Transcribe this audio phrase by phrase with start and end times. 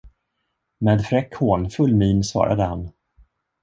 [0.77, 2.89] Med fräck, hånfull min svarade han.